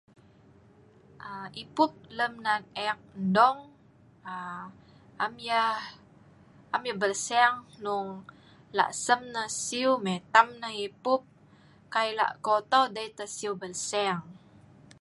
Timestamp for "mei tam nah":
10.05-10.73